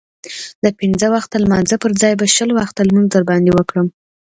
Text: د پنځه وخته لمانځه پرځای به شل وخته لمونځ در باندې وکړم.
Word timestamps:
د 0.63 0.65
پنځه 0.79 1.07
وخته 1.15 1.35
لمانځه 1.43 1.75
پرځای 1.83 2.13
به 2.19 2.25
شل 2.35 2.49
وخته 2.59 2.81
لمونځ 2.87 3.09
در 3.11 3.23
باندې 3.29 3.51
وکړم. 3.53 3.87